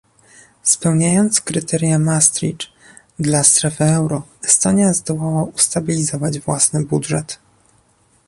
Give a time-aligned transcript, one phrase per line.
[0.63, 2.67] Spełniając kryteria Maastricht
[3.19, 7.39] dla strefy euro, Estonia zdołała ustabilizować własny budżet